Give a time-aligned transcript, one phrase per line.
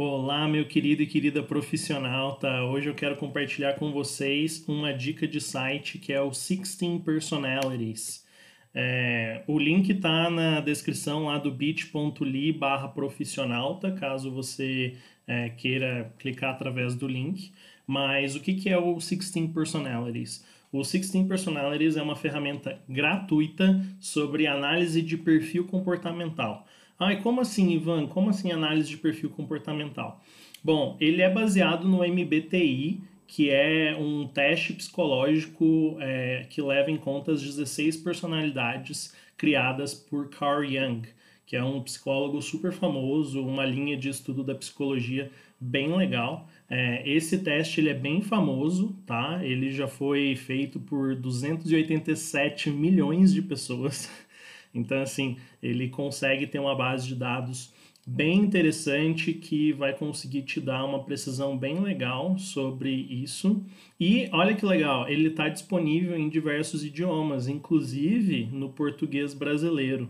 [0.00, 2.64] Olá, meu querido e querida profissional, tá?
[2.64, 8.24] Hoje eu quero compartilhar com vocês uma dica de site que é o 16 Personalities.
[8.72, 14.94] É, o link tá na descrição lá do bit.ly barra profissionalta, caso você
[15.26, 17.52] é, queira clicar através do link.
[17.84, 20.46] Mas o que, que é o 16 Personalities?
[20.70, 26.68] O 16 Personalities é uma ferramenta gratuita sobre análise de perfil comportamental.
[26.98, 28.06] Ai, como assim, Ivan?
[28.08, 30.20] Como assim análise de perfil comportamental?
[30.64, 36.96] Bom, ele é baseado no MBTI, que é um teste psicológico é, que leva em
[36.96, 41.02] conta as 16 personalidades criadas por Carl Jung,
[41.46, 46.48] que é um psicólogo super famoso, uma linha de estudo da psicologia bem legal.
[46.68, 49.38] É, esse teste ele é bem famoso, tá?
[49.44, 54.10] Ele já foi feito por 287 milhões de pessoas.
[54.74, 57.72] Então, assim, ele consegue ter uma base de dados
[58.08, 63.62] bem interessante que vai conseguir te dar uma precisão bem legal sobre isso.
[64.00, 70.08] E olha que legal, ele está disponível em diversos idiomas, inclusive no português brasileiro.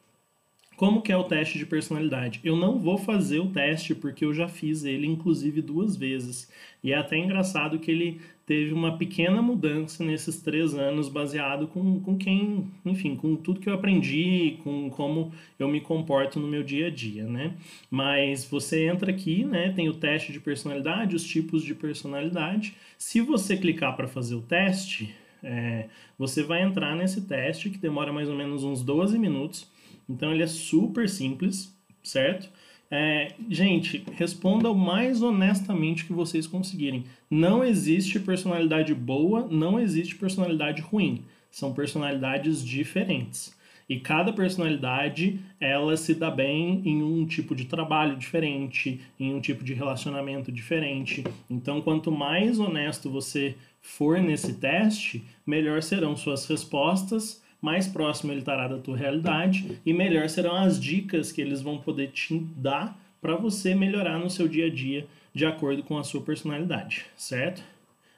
[0.75, 2.41] Como que é o teste de personalidade?
[2.43, 6.51] Eu não vou fazer o teste porque eu já fiz ele, inclusive, duas vezes.
[6.83, 12.01] E é até engraçado que ele teve uma pequena mudança nesses três anos, baseado com,
[12.01, 16.61] com quem, enfim, com tudo que eu aprendi, com como eu me comporto no meu
[16.61, 17.53] dia a dia, né?
[17.89, 19.71] Mas você entra aqui, né?
[19.71, 22.75] Tem o teste de personalidade, os tipos de personalidade.
[22.97, 25.87] Se você clicar para fazer o teste, é,
[26.19, 29.73] você vai entrar nesse teste que demora mais ou menos uns 12 minutos
[30.09, 32.49] então ele é super simples, certo?
[32.89, 37.03] É, gente, responda o mais honestamente que vocês conseguirem.
[37.29, 41.23] Não existe personalidade boa, não existe personalidade ruim.
[41.49, 43.55] São personalidades diferentes.
[43.87, 49.39] E cada personalidade, ela se dá bem em um tipo de trabalho diferente, em um
[49.39, 51.23] tipo de relacionamento diferente.
[51.49, 58.41] Então, quanto mais honesto você for nesse teste, melhor serão suas respostas mais próximo ele
[58.41, 62.95] estará da tua realidade e melhor serão as dicas que eles vão poder te dar
[63.19, 67.63] para você melhorar no seu dia a dia de acordo com a sua personalidade, certo?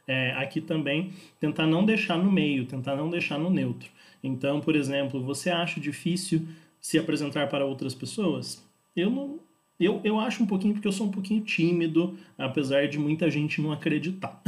[0.05, 3.89] É, aqui também tentar não deixar no meio, tentar não deixar no neutro.
[4.21, 6.45] Então, por exemplo, você acha difícil
[6.81, 8.61] se apresentar para outras pessoas?
[8.93, 9.39] Eu não,
[9.79, 13.61] eu, eu acho um pouquinho porque eu sou um pouquinho tímido, apesar de muita gente
[13.61, 14.41] não acreditar.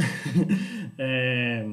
[0.98, 1.66] é,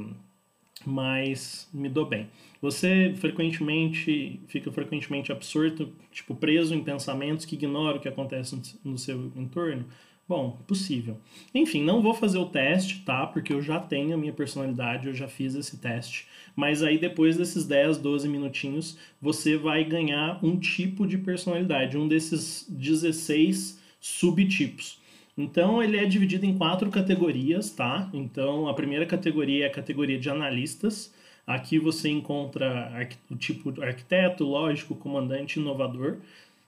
[0.88, 2.30] mas me dou bem.
[2.62, 8.98] Você frequentemente fica frequentemente absorto, tipo preso em pensamentos que ignoram o que acontece no
[8.98, 9.86] seu entorno?
[10.30, 11.18] Bom, possível.
[11.54, 13.28] Enfim, não vou fazer o teste, tá?
[13.28, 16.26] Porque eu já tenho a minha personalidade, eu já fiz esse teste.
[16.56, 22.08] Mas aí depois desses 10, 12 minutinhos, você vai ganhar um tipo de personalidade, um
[22.08, 25.02] desses 16 subtipos.
[25.38, 28.10] Então ele é dividido em quatro categorias, tá?
[28.14, 31.14] Então a primeira categoria é a categoria de analistas.
[31.46, 32.92] Aqui você encontra
[33.30, 36.18] o tipo arquiteto, lógico, comandante, inovador,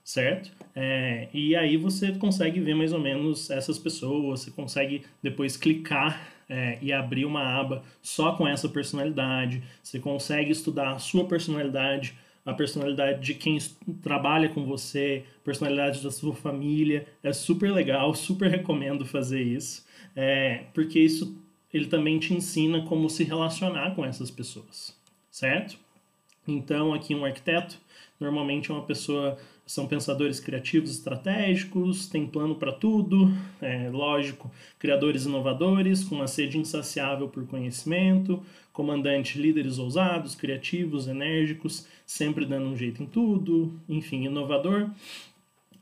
[0.04, 0.50] certo?
[0.74, 6.28] É, e aí você consegue ver mais ou menos essas pessoas, você consegue depois clicar
[6.48, 12.14] é, e abrir uma aba só com essa personalidade, você consegue estudar a sua personalidade
[12.50, 13.58] a personalidade de quem
[14.02, 17.06] trabalha com você, personalidade da sua família.
[17.22, 21.36] É super legal, super recomendo fazer isso, é, porque isso
[21.72, 24.96] ele também te ensina como se relacionar com essas pessoas,
[25.30, 25.78] certo?
[26.46, 27.78] Então, aqui um arquiteto
[28.18, 29.38] normalmente é uma pessoa
[29.70, 34.50] são pensadores criativos estratégicos, têm plano para tudo, é, lógico,
[34.80, 38.42] criadores inovadores, com uma sede insaciável por conhecimento,
[38.80, 44.88] comandante líderes ousados, criativos, enérgicos, sempre dando um jeito em tudo, enfim, inovador,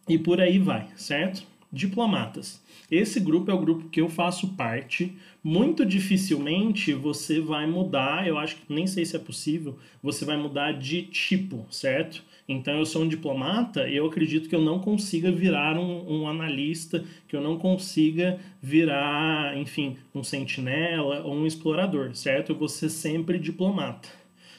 [0.09, 1.44] e por aí vai, certo?
[1.72, 2.60] Diplomatas.
[2.91, 5.16] Esse grupo é o grupo que eu faço parte.
[5.44, 10.37] Muito dificilmente você vai mudar, eu acho que nem sei se é possível, você vai
[10.37, 12.25] mudar de tipo, certo?
[12.48, 16.28] Então eu sou um diplomata e eu acredito que eu não consiga virar um, um
[16.28, 22.52] analista, que eu não consiga virar, enfim, um sentinela ou um explorador, certo?
[22.52, 24.08] Eu vou ser sempre diplomata.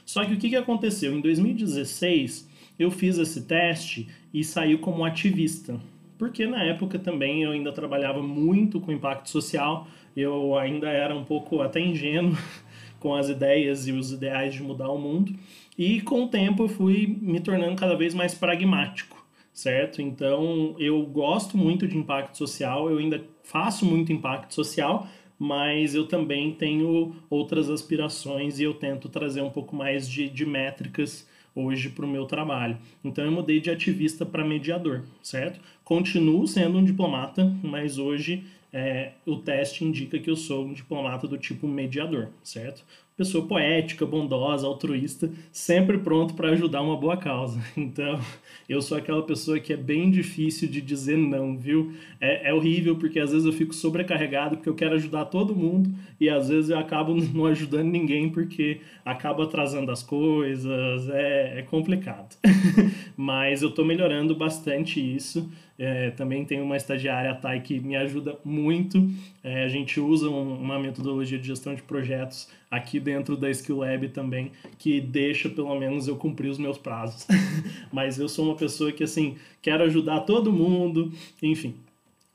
[0.06, 1.18] Só que o que, que aconteceu?
[1.18, 2.48] Em 2016
[2.78, 5.80] eu fiz esse teste e saiu como ativista
[6.20, 11.24] porque na época também eu ainda trabalhava muito com impacto social, eu ainda era um
[11.24, 12.38] pouco até ingênuo
[13.00, 15.34] com as ideias e os ideais de mudar o mundo,
[15.80, 20.02] e com o tempo eu fui me tornando cada vez mais pragmático, certo?
[20.02, 25.08] Então eu gosto muito de impacto social, eu ainda faço muito impacto social,
[25.40, 30.46] mas eu também tenho outras aspirações e eu tento trazer um pouco mais de, de
[30.46, 32.78] métricas hoje para o meu trabalho.
[33.02, 35.62] Então eu mudei de ativista para mediador, certo?
[35.86, 38.44] Continuo sendo um diplomata, mas hoje
[38.74, 42.84] é, o teste indica que eu sou um diplomata do tipo mediador, certo?
[43.20, 47.60] Pessoa poética, bondosa, altruísta, sempre pronto para ajudar uma boa causa.
[47.90, 48.20] Então,
[48.68, 51.92] eu sou aquela pessoa que é bem difícil de dizer não, viu?
[52.22, 55.92] É, é horrível porque às vezes eu fico sobrecarregado porque eu quero ajudar todo mundo
[56.20, 61.62] e às vezes eu acabo não ajudando ninguém porque acaba atrasando as coisas, é, é
[61.64, 62.38] complicado.
[63.18, 65.50] Mas eu estou melhorando bastante isso.
[65.80, 69.10] É, também tem uma estagiária, a Thay, que me ajuda muito.
[69.42, 73.78] É, a gente usa um, uma metodologia de gestão de projetos aqui dentro da Skill
[73.78, 77.26] Lab também, que deixa pelo menos eu cumprir os meus prazos.
[77.94, 81.76] Mas eu sou uma pessoa que, assim, quero ajudar todo mundo, enfim.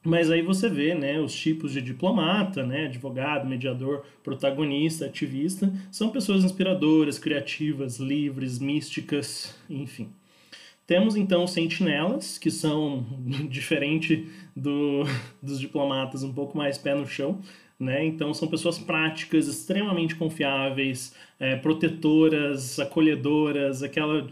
[0.02, 6.08] Mas aí você vê, né, os tipos de diplomata, né, advogado, mediador, protagonista, ativista, são
[6.10, 10.08] pessoas inspiradoras, criativas, livres, místicas, enfim.
[10.86, 13.06] Temos então sentinelas, que são
[13.48, 15.04] diferente do,
[15.42, 17.40] dos diplomatas, um pouco mais pé no chão,
[17.78, 18.04] né?
[18.04, 24.28] Então são pessoas práticas, extremamente confiáveis, é, protetoras, acolhedoras, aquela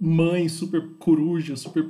[0.00, 1.84] mãe super coruja, super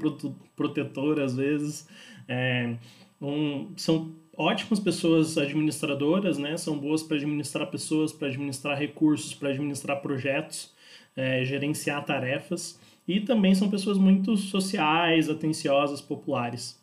[0.57, 1.87] protetora às vezes.
[2.27, 2.77] É,
[3.21, 6.57] um, são ótimas pessoas administradoras, né?
[6.57, 10.73] São boas para administrar pessoas, para administrar recursos, para administrar projetos,
[11.15, 12.81] é, gerenciar tarefas.
[13.07, 16.81] E também são pessoas muito sociais, atenciosas, populares.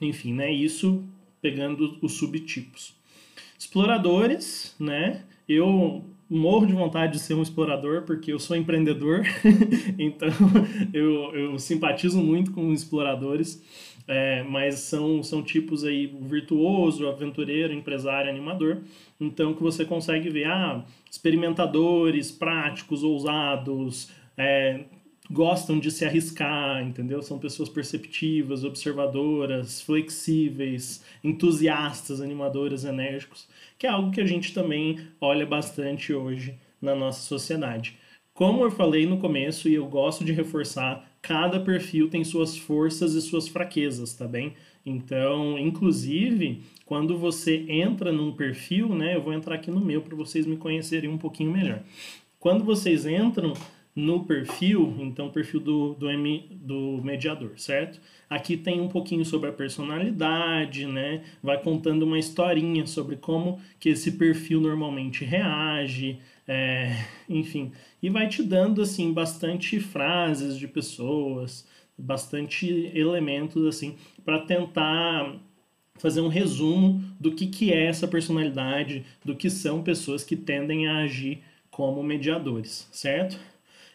[0.00, 0.52] Enfim, né?
[0.52, 1.04] Isso
[1.40, 2.94] pegando os subtipos.
[3.58, 5.22] Exploradores, né?
[5.48, 9.22] Eu morro de vontade de ser um explorador porque eu sou empreendedor,
[9.98, 10.28] então
[10.92, 13.62] eu, eu simpatizo muito com exploradores,
[14.08, 18.78] é, mas são, são tipos aí virtuoso, aventureiro, empresário, animador,
[19.20, 24.84] então que você consegue ver, ah, experimentadores, práticos, ousados, é,
[25.30, 27.22] gostam de se arriscar, entendeu?
[27.22, 33.48] São pessoas perceptivas, observadoras, flexíveis, entusiastas, animadoras, enérgicos,
[33.78, 37.96] que é algo que a gente também olha bastante hoje na nossa sociedade.
[38.34, 43.14] Como eu falei no começo e eu gosto de reforçar, cada perfil tem suas forças
[43.14, 44.54] e suas fraquezas, tá bem?
[44.84, 50.16] Então, inclusive, quando você entra num perfil, né, eu vou entrar aqui no meu para
[50.16, 51.82] vocês me conhecerem um pouquinho melhor.
[52.40, 53.52] Quando vocês entram
[53.94, 58.00] no perfil, então perfil do, do, M, do mediador, certo?
[58.28, 61.22] Aqui tem um pouquinho sobre a personalidade, né?
[61.42, 66.18] Vai contando uma historinha sobre como que esse perfil normalmente reage,
[66.48, 67.70] é, enfim,
[68.02, 75.36] e vai te dando assim bastante frases de pessoas, bastante elementos assim para tentar
[75.96, 80.88] fazer um resumo do que, que é essa personalidade, do que são pessoas que tendem
[80.88, 83.38] a agir como mediadores, certo?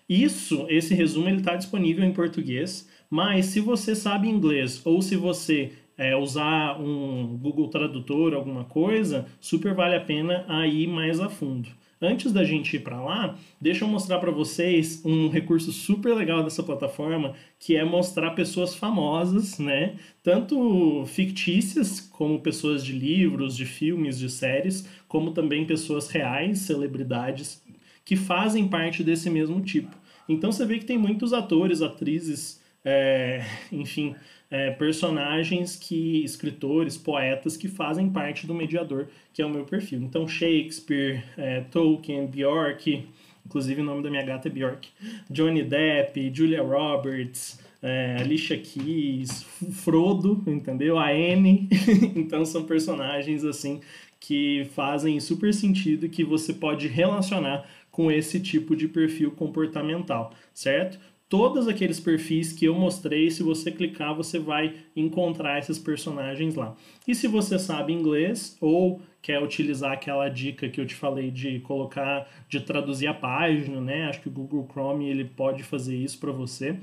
[0.10, 5.16] Isso, esse resumo, ele está disponível em português, mas se você sabe inglês ou se
[5.16, 11.28] você é, usar um Google Tradutor, alguma coisa, super vale a pena ir mais a
[11.28, 11.70] fundo.
[12.00, 16.44] Antes da gente ir para lá, deixa eu mostrar para vocês um recurso super legal
[16.44, 19.96] dessa plataforma, que é mostrar pessoas famosas, né?
[20.22, 27.64] Tanto fictícias, como pessoas de livros, de filmes, de séries, como também pessoas reais, celebridades
[28.06, 29.97] que fazem parte desse mesmo tipo.
[30.28, 34.16] Então você vê que tem muitos atores, atrizes, é, enfim,
[34.50, 40.02] é, personagens que, escritores, poetas que fazem parte do mediador, que é o meu perfil.
[40.02, 43.06] Então Shakespeare, é, Tolkien, Bjork,
[43.46, 44.90] inclusive o nome da minha gata é Bjork,
[45.30, 50.98] Johnny Depp, Julia Roberts, é, Alicia Keys, Frodo, entendeu?
[50.98, 51.70] A Anne.
[52.16, 53.82] então são personagens assim
[54.20, 61.00] que fazem super sentido que você pode relacionar com esse tipo de perfil comportamental, certo?
[61.28, 66.78] Todos aqueles perfis que eu mostrei, se você clicar, você vai encontrar esses personagens lá.
[67.08, 71.60] E se você sabe inglês ou quer utilizar aquela dica que eu te falei de
[71.62, 74.06] colocar, de traduzir a página, né?
[74.06, 76.78] Acho que o Google Chrome ele pode fazer isso para você.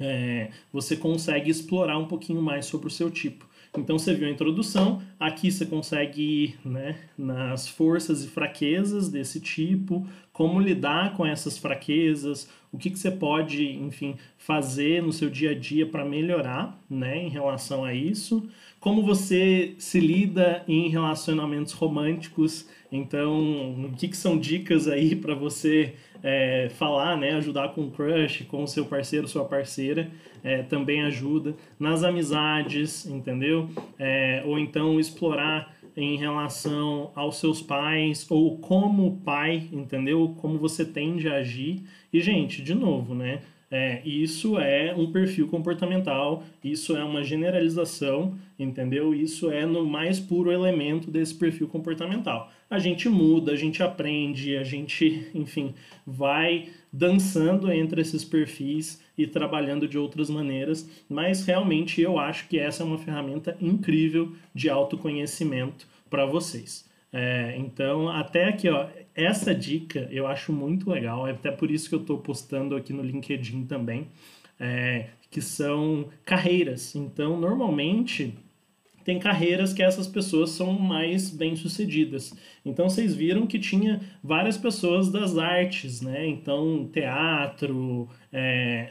[0.00, 3.48] É, você consegue explorar um pouquinho mais sobre o seu tipo.
[3.76, 9.40] Então você viu a introdução, aqui você consegue ir né, nas forças e fraquezas desse
[9.40, 15.28] tipo, como lidar com essas fraquezas, o que, que você pode, enfim, fazer no seu
[15.28, 20.88] dia a dia para melhorar né, em relação a isso, como você se lida em
[20.88, 27.74] relacionamentos românticos, então o que, que são dicas aí para você é, falar, né, ajudar
[27.74, 30.10] com o crush, com o seu parceiro, sua parceira,
[30.42, 31.54] é, também ajuda.
[31.78, 33.68] Nas amizades, entendeu?
[33.98, 40.34] É, ou então explorar em relação aos seus pais ou como pai, entendeu?
[40.40, 41.82] Como você tende a agir.
[42.10, 43.40] E, gente, de novo, né?
[43.70, 49.14] É, isso é um perfil comportamental, isso é uma generalização, entendeu?
[49.14, 52.52] Isso é no mais puro elemento desse perfil comportamental.
[52.70, 55.74] A gente muda, a gente aprende, a gente, enfim,
[56.06, 62.58] vai dançando entre esses perfis e trabalhando de outras maneiras, mas realmente eu acho que
[62.58, 66.88] essa é uma ferramenta incrível de autoconhecimento para vocês.
[67.12, 71.88] É, então, até aqui, ó, essa dica eu acho muito legal, é até por isso
[71.88, 74.08] que eu estou postando aqui no LinkedIn também,
[74.58, 76.94] é, que são carreiras.
[76.94, 78.34] Então, normalmente,
[79.04, 82.34] tem carreiras que essas pessoas são mais bem-sucedidas.
[82.64, 86.26] Então vocês viram que tinha várias pessoas das artes, né?
[86.26, 88.90] Então teatro, é,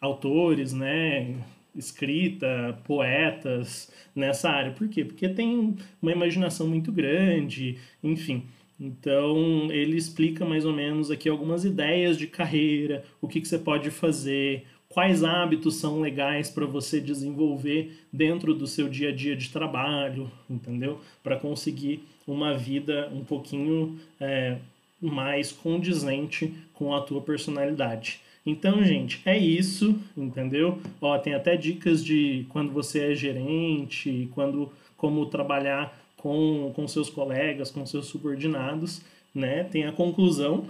[0.00, 1.36] autores, né?
[1.74, 4.72] Escrita, poetas nessa área.
[4.72, 5.04] Por quê?
[5.04, 8.44] Porque tem uma imaginação muito grande, enfim.
[8.78, 13.58] Então ele explica mais ou menos aqui algumas ideias de carreira, o que, que você
[13.58, 19.36] pode fazer, quais hábitos são legais para você desenvolver dentro do seu dia a dia
[19.36, 21.00] de trabalho, entendeu?
[21.22, 24.58] Para conseguir uma vida um pouquinho é,
[25.00, 28.20] mais condizente com a tua personalidade.
[28.44, 30.78] Então, gente, é isso, entendeu?
[31.00, 37.10] Ó, tem até dicas de quando você é gerente, quando como trabalhar com, com seus
[37.10, 39.02] colegas, com seus subordinados,
[39.34, 39.64] né?
[39.64, 40.66] Tem a conclusão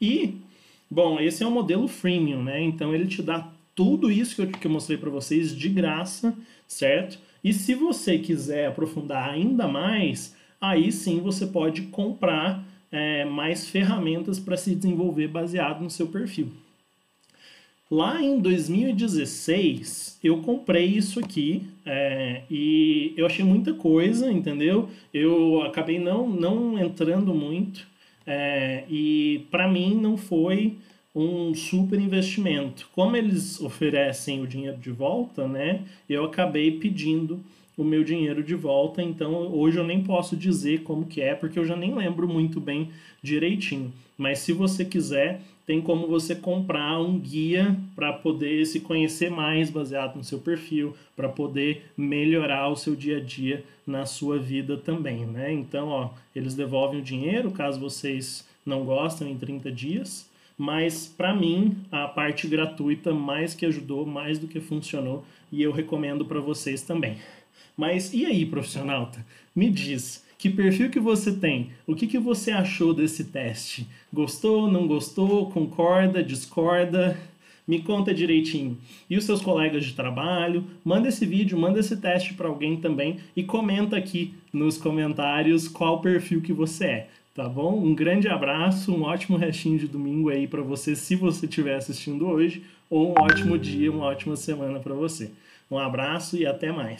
[0.00, 0.40] e
[0.94, 2.62] Bom, esse é o modelo freemium, né?
[2.62, 6.36] Então ele te dá tudo isso que eu, que eu mostrei para vocês de graça,
[6.68, 7.18] certo?
[7.42, 14.38] E se você quiser aprofundar ainda mais, aí sim você pode comprar é, mais ferramentas
[14.38, 16.52] para se desenvolver baseado no seu perfil.
[17.90, 24.88] Lá em 2016, eu comprei isso aqui é, e eu achei muita coisa, entendeu?
[25.12, 27.86] Eu acabei não, não entrando muito
[28.26, 30.76] é, e para mim não foi
[31.14, 32.88] um super investimento.
[32.92, 35.82] Como eles oferecem o dinheiro de volta, né?
[36.08, 37.40] Eu acabei pedindo
[37.76, 41.58] o meu dinheiro de volta, então hoje eu nem posso dizer como que é, porque
[41.58, 42.90] eu já nem lembro muito bem
[43.22, 43.92] direitinho.
[44.16, 49.70] Mas se você quiser, tem como você comprar um guia para poder se conhecer mais
[49.70, 54.76] baseado no seu perfil, para poder melhorar o seu dia a dia na sua vida
[54.76, 55.52] também, né?
[55.52, 61.34] Então, ó, eles devolvem o dinheiro caso vocês não gostem em 30 dias mas para
[61.34, 66.40] mim a parte gratuita mais que ajudou, mais do que funcionou e eu recomendo para
[66.40, 67.16] vocês também.
[67.76, 69.10] Mas e aí, profissional?
[69.54, 71.70] Me diz, que perfil que você tem?
[71.86, 73.86] O que, que você achou desse teste?
[74.12, 75.48] Gostou, não gostou?
[75.48, 77.16] Concorda, discorda?
[77.64, 78.76] Me conta direitinho.
[79.08, 80.64] E os seus colegas de trabalho?
[80.84, 86.00] Manda esse vídeo, manda esse teste para alguém também e comenta aqui nos comentários qual
[86.00, 87.08] perfil que você é.
[87.36, 87.78] Tá bom?
[87.78, 92.26] Um grande abraço, um ótimo restinho de domingo aí para você, se você estiver assistindo
[92.26, 95.30] hoje, ou um ótimo dia, uma ótima semana para você.
[95.70, 96.90] Um abraço e até mais.